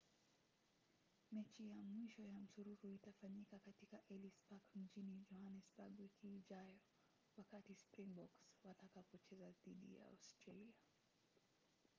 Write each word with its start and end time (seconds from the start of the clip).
mechi 1.31 1.69
ya 1.69 1.81
mwisho 1.83 2.21
ya 2.23 2.31
msururu 2.39 2.89
itafanyika 2.91 3.59
katika 3.59 3.97
ellis 4.09 4.41
park 4.49 4.63
mjini 4.75 5.25
johannesburg 5.29 5.99
wiki 5.99 6.35
ijayo 6.35 6.79
wakati 7.37 7.75
springboks 7.75 8.51
watakapocheza 8.63 9.51
dhidi 9.51 9.95
ya 9.95 10.07
australia 10.07 10.75